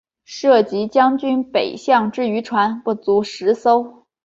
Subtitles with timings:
[0.25, 4.07] 设籍将军北港之渔船不足十艘。